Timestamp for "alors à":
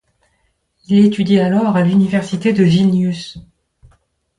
1.39-1.83